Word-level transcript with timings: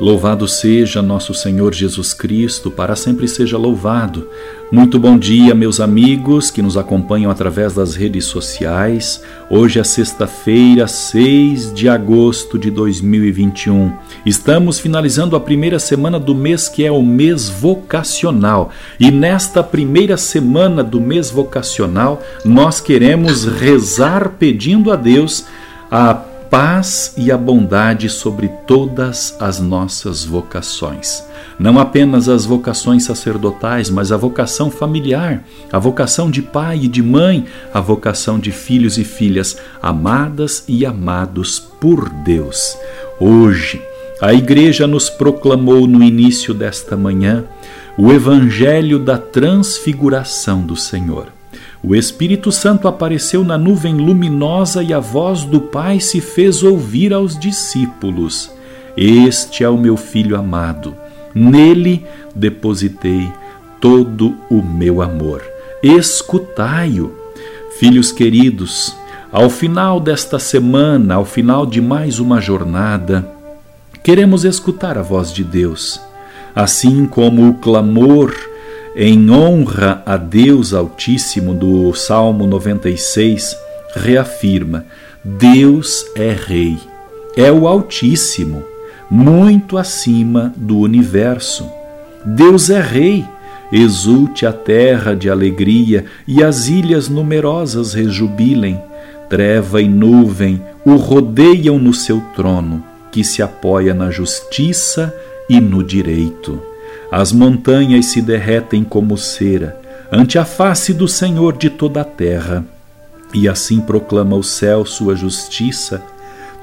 Louvado 0.00 0.48
seja 0.48 1.00
nosso 1.00 1.32
Senhor 1.32 1.72
Jesus 1.72 2.12
Cristo, 2.12 2.68
para 2.68 2.96
sempre 2.96 3.28
seja 3.28 3.56
louvado. 3.56 4.28
Muito 4.72 4.98
bom 4.98 5.16
dia, 5.16 5.54
meus 5.54 5.78
amigos 5.78 6.50
que 6.50 6.60
nos 6.60 6.76
acompanham 6.76 7.30
através 7.30 7.74
das 7.74 7.94
redes 7.94 8.24
sociais. 8.24 9.22
Hoje 9.48 9.78
é 9.78 9.84
sexta-feira, 9.84 10.88
6 10.88 11.72
de 11.72 11.88
agosto 11.88 12.58
de 12.58 12.72
2021. 12.72 13.92
Estamos 14.26 14.80
finalizando 14.80 15.36
a 15.36 15.40
primeira 15.40 15.78
semana 15.78 16.18
do 16.18 16.34
mês 16.34 16.68
que 16.68 16.84
é 16.84 16.90
o 16.90 17.00
mês 17.00 17.48
vocacional. 17.48 18.70
E 18.98 19.12
nesta 19.12 19.62
primeira 19.62 20.16
semana 20.16 20.82
do 20.82 21.00
mês 21.00 21.30
vocacional, 21.30 22.20
nós 22.44 22.80
queremos 22.80 23.44
rezar 23.44 24.30
pedindo 24.40 24.90
a 24.90 24.96
Deus 24.96 25.46
a 25.88 26.33
paz 26.54 27.12
e 27.16 27.32
a 27.32 27.36
bondade 27.36 28.08
sobre 28.08 28.46
todas 28.64 29.36
as 29.40 29.58
nossas 29.58 30.24
vocações. 30.24 31.24
Não 31.58 31.80
apenas 31.80 32.28
as 32.28 32.44
vocações 32.44 33.02
sacerdotais, 33.02 33.90
mas 33.90 34.12
a 34.12 34.16
vocação 34.16 34.70
familiar, 34.70 35.42
a 35.72 35.80
vocação 35.80 36.30
de 36.30 36.40
pai 36.40 36.82
e 36.84 36.86
de 36.86 37.02
mãe, 37.02 37.44
a 37.72 37.80
vocação 37.80 38.38
de 38.38 38.52
filhos 38.52 38.98
e 38.98 39.02
filhas 39.02 39.56
amadas 39.82 40.62
e 40.68 40.86
amados 40.86 41.58
por 41.58 42.08
Deus. 42.08 42.78
Hoje, 43.18 43.82
a 44.20 44.32
Igreja 44.32 44.86
nos 44.86 45.10
proclamou 45.10 45.88
no 45.88 46.04
início 46.04 46.54
desta 46.54 46.96
manhã 46.96 47.44
o 47.98 48.12
Evangelho 48.12 49.00
da 49.00 49.18
Transfiguração 49.18 50.62
do 50.62 50.76
Senhor. 50.76 51.33
O 51.86 51.94
Espírito 51.94 52.50
Santo 52.50 52.88
apareceu 52.88 53.44
na 53.44 53.58
nuvem 53.58 53.94
luminosa 53.94 54.82
e 54.82 54.94
a 54.94 54.98
voz 54.98 55.44
do 55.44 55.60
Pai 55.60 56.00
se 56.00 56.18
fez 56.18 56.62
ouvir 56.62 57.12
aos 57.12 57.38
discípulos: 57.38 58.50
Este 58.96 59.62
é 59.62 59.68
o 59.68 59.76
meu 59.76 59.94
filho 59.94 60.34
amado, 60.34 60.96
nele 61.34 62.02
depositei 62.34 63.30
todo 63.78 64.34
o 64.48 64.62
meu 64.62 65.02
amor. 65.02 65.42
Escutai-o. 65.82 67.12
Filhos 67.78 68.10
queridos, 68.10 68.96
ao 69.30 69.50
final 69.50 70.00
desta 70.00 70.38
semana, 70.38 71.16
ao 71.16 71.26
final 71.26 71.66
de 71.66 71.82
mais 71.82 72.18
uma 72.18 72.40
jornada, 72.40 73.28
queremos 74.02 74.46
escutar 74.46 74.96
a 74.96 75.02
voz 75.02 75.30
de 75.30 75.44
Deus, 75.44 76.00
assim 76.54 77.04
como 77.04 77.46
o 77.46 77.54
clamor 77.54 78.34
em 78.96 79.28
honra 79.28 80.02
a 80.06 80.16
Deus 80.16 80.72
Altíssimo 80.72 81.52
do 81.52 81.92
Salmo 81.94 82.46
96, 82.46 83.56
reafirma: 83.96 84.86
Deus 85.24 86.06
é 86.14 86.30
Rei, 86.30 86.78
é 87.36 87.50
o 87.50 87.66
Altíssimo, 87.66 88.62
muito 89.10 89.76
acima 89.76 90.52
do 90.56 90.78
universo. 90.78 91.68
Deus 92.24 92.70
é 92.70 92.80
Rei, 92.80 93.24
exulte 93.72 94.46
a 94.46 94.52
terra 94.52 95.16
de 95.16 95.28
alegria 95.28 96.04
e 96.26 96.44
as 96.44 96.68
ilhas 96.68 97.08
numerosas 97.08 97.94
rejubilem. 97.94 98.80
Treva 99.28 99.82
e 99.82 99.88
nuvem 99.88 100.62
o 100.84 100.94
rodeiam 100.94 101.78
no 101.78 101.92
seu 101.92 102.20
trono, 102.36 102.84
que 103.10 103.24
se 103.24 103.42
apoia 103.42 103.92
na 103.92 104.10
justiça 104.10 105.12
e 105.48 105.60
no 105.60 105.82
direito. 105.82 106.73
As 107.16 107.30
montanhas 107.30 108.06
se 108.06 108.20
derretem 108.20 108.82
como 108.82 109.16
cera 109.16 109.80
ante 110.10 110.36
a 110.36 110.44
face 110.44 110.92
do 110.92 111.06
Senhor 111.06 111.56
de 111.56 111.70
toda 111.70 112.00
a 112.00 112.04
terra. 112.04 112.66
E 113.32 113.48
assim 113.48 113.80
proclama 113.80 114.34
o 114.34 114.42
céu 114.42 114.84
sua 114.84 115.14
justiça, 115.14 116.02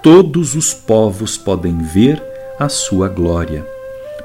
todos 0.00 0.54
os 0.54 0.72
povos 0.72 1.36
podem 1.36 1.76
ver 1.78 2.22
a 2.60 2.68
sua 2.68 3.08
glória. 3.08 3.66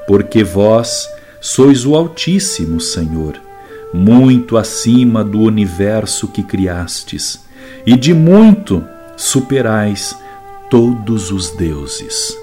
Porque 0.06 0.44
vós 0.44 1.08
sois 1.40 1.84
o 1.84 1.96
Altíssimo, 1.96 2.80
Senhor, 2.80 3.34
muito 3.92 4.56
acima 4.56 5.24
do 5.24 5.40
universo 5.40 6.28
que 6.28 6.44
criastes, 6.44 7.40
e 7.84 7.96
de 7.96 8.14
muito 8.14 8.84
superais 9.16 10.16
todos 10.70 11.32
os 11.32 11.50
deuses. 11.50 12.38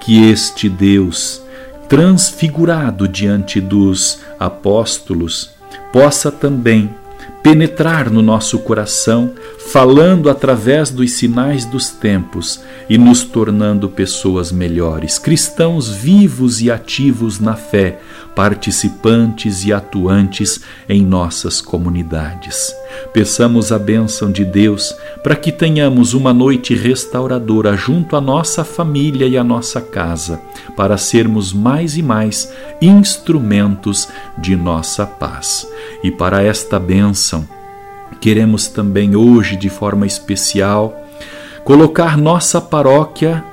Que 0.00 0.30
este 0.30 0.66
Deus, 0.70 1.42
transfigurado 1.88 3.08
diante 3.08 3.60
dos 3.60 4.20
apóstolos, 4.38 5.50
possa 5.92 6.30
também 6.30 6.94
penetrar 7.42 8.10
no 8.10 8.20
nosso 8.20 8.58
coração, 8.58 9.32
falando 9.72 10.30
através 10.30 10.90
dos 10.90 11.12
sinais 11.12 11.66
dos 11.66 11.90
tempos 11.90 12.60
e 12.88 12.96
nos 12.96 13.22
tornando 13.22 13.88
pessoas 13.88 14.50
melhores, 14.50 15.18
cristãos 15.18 15.88
vivos 15.88 16.62
e 16.62 16.70
ativos 16.70 17.38
na 17.38 17.54
fé, 17.54 18.00
participantes 18.34 19.64
e 19.64 19.72
atuantes 19.72 20.60
em 20.88 21.04
nossas 21.04 21.60
comunidades. 21.60 22.74
Peçamos 23.12 23.70
a 23.70 23.78
bênção 23.78 24.32
de 24.32 24.42
Deus 24.42 24.94
para 25.22 25.36
que 25.36 25.52
tenhamos 25.52 26.14
uma 26.14 26.32
noite 26.32 26.74
restauradora 26.74 27.76
junto 27.76 28.16
à 28.16 28.20
nossa 28.22 28.64
família 28.64 29.26
e 29.26 29.36
à 29.36 29.44
nossa 29.44 29.82
casa, 29.82 30.40
para 30.76 30.96
sermos 30.96 31.52
mais 31.52 31.94
e 31.94 32.02
mais 32.02 32.50
instrumentos 32.80 34.08
de 34.38 34.56
nossa 34.56 35.04
paz. 35.04 35.66
E 36.02 36.10
para 36.10 36.42
esta 36.42 36.78
bênção, 36.78 37.46
queremos 38.20 38.68
também 38.68 39.16
hoje, 39.16 39.56
de 39.56 39.68
forma 39.68 40.06
especial, 40.06 41.04
colocar 41.64 42.16
nossa 42.16 42.60
paróquia, 42.60 43.44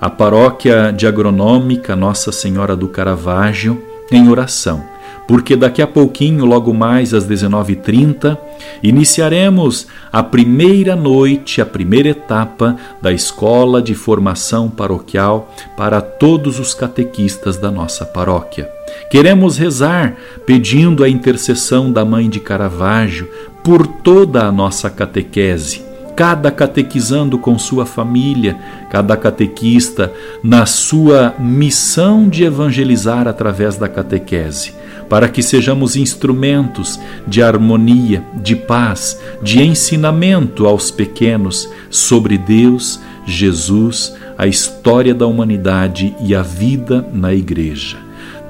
a 0.00 0.08
paróquia 0.08 0.92
de 0.92 1.06
agronômica 1.06 1.96
Nossa 1.96 2.30
Senhora 2.30 2.76
do 2.76 2.88
Caravaggio, 2.88 3.82
em 4.10 4.28
oração, 4.28 4.82
porque 5.28 5.54
daqui 5.54 5.82
a 5.82 5.86
pouquinho, 5.86 6.46
logo 6.46 6.72
mais 6.72 7.12
às 7.12 7.28
19h30, 7.28 8.38
iniciaremos 8.82 9.86
a 10.10 10.22
primeira 10.22 10.96
noite, 10.96 11.60
a 11.60 11.66
primeira 11.66 12.08
etapa 12.08 12.74
da 13.02 13.12
Escola 13.12 13.82
de 13.82 13.94
Formação 13.94 14.70
Paroquial 14.70 15.54
para 15.76 16.00
todos 16.00 16.58
os 16.58 16.72
catequistas 16.72 17.58
da 17.58 17.70
nossa 17.70 18.06
paróquia. 18.06 18.70
Queremos 19.10 19.58
rezar 19.58 20.16
pedindo 20.46 21.04
a 21.04 21.08
intercessão 21.10 21.92
da 21.92 22.06
Mãe 22.06 22.30
de 22.30 22.40
Caravaggio 22.40 23.28
por 23.62 23.86
toda 23.86 24.46
a 24.46 24.50
nossa 24.50 24.88
catequese 24.88 25.86
cada 26.18 26.50
catequizando 26.50 27.38
com 27.38 27.56
sua 27.56 27.86
família, 27.86 28.58
cada 28.90 29.16
catequista 29.16 30.12
na 30.42 30.66
sua 30.66 31.32
missão 31.38 32.28
de 32.28 32.42
evangelizar 32.42 33.28
através 33.28 33.76
da 33.76 33.88
catequese, 33.88 34.74
para 35.08 35.28
que 35.28 35.42
sejamos 35.42 35.96
instrumentos 35.96 36.98
de 37.26 37.42
harmonia, 37.42 38.24
de 38.34 38.54
paz, 38.54 39.20
de 39.42 39.62
ensinamento 39.62 40.66
aos 40.66 40.90
pequenos 40.90 41.68
sobre 41.90 42.36
Deus, 42.36 43.00
Jesus, 43.26 44.14
a 44.36 44.46
história 44.46 45.14
da 45.14 45.26
humanidade 45.26 46.14
e 46.20 46.34
a 46.34 46.42
vida 46.42 47.06
na 47.12 47.32
Igreja. 47.34 47.96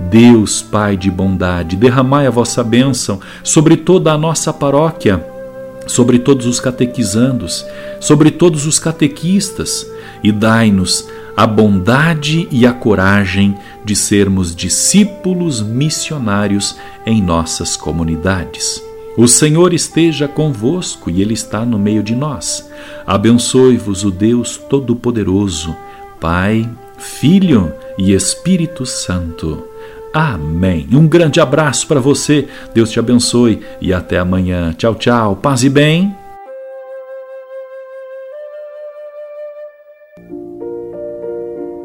Deus, 0.00 0.62
Pai 0.62 0.96
de 0.96 1.10
bondade, 1.10 1.76
derramai 1.76 2.26
a 2.26 2.30
vossa 2.30 2.62
bênção 2.62 3.20
sobre 3.42 3.76
toda 3.76 4.12
a 4.12 4.18
nossa 4.18 4.52
paróquia 4.52 5.24
sobre 5.88 6.20
todos 6.20 6.46
os 6.46 6.60
catequizandos, 6.60 7.66
sobre 7.98 8.30
todos 8.30 8.66
os 8.66 8.78
catequistas, 8.78 9.84
e 10.22 10.30
dai-nos 10.30 11.08
a 11.36 11.46
bondade 11.46 12.48
e 12.50 12.66
a 12.66 12.72
coragem 12.72 13.56
de 13.84 13.94
sermos 13.96 14.54
discípulos 14.54 15.62
missionários 15.62 16.76
em 17.06 17.22
nossas 17.22 17.76
comunidades. 17.76 18.82
O 19.16 19.26
Senhor 19.26 19.74
esteja 19.74 20.28
convosco 20.28 21.10
e 21.10 21.20
Ele 21.22 21.34
está 21.34 21.64
no 21.64 21.78
meio 21.78 22.02
de 22.02 22.14
nós. 22.14 22.68
Abençoe-vos 23.06 24.04
o 24.04 24.10
Deus 24.10 24.56
Todo-Poderoso, 24.56 25.76
Pai, 26.20 26.68
Filho 26.98 27.72
e 27.96 28.12
Espírito 28.12 28.86
Santo. 28.86 29.67
Amém. 30.12 30.86
Um 30.92 31.06
grande 31.06 31.40
abraço 31.40 31.86
para 31.86 32.00
você. 32.00 32.48
Deus 32.74 32.90
te 32.90 32.98
abençoe 32.98 33.60
e 33.80 33.92
até 33.92 34.18
amanhã. 34.18 34.72
Tchau, 34.76 34.94
tchau. 34.94 35.36
Paz 35.36 35.62
e 35.62 35.68
bem. 35.68 36.14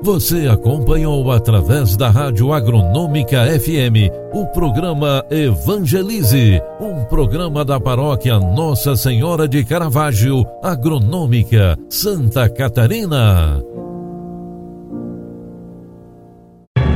Você 0.03 0.49
acompanhou 0.49 1.31
através 1.31 1.95
da 1.95 2.09
Rádio 2.09 2.51
Agronômica 2.51 3.45
FM 3.57 4.11
o 4.33 4.45
programa 4.47 5.23
Evangelize, 5.31 6.61
um 6.77 7.05
programa 7.05 7.63
da 7.63 7.79
paróquia 7.79 8.37
Nossa 8.37 8.97
Senhora 8.97 9.47
de 9.47 9.63
Caravaggio, 9.63 10.45
Agronômica, 10.61 11.77
Santa 11.89 12.49
Catarina. 12.49 13.63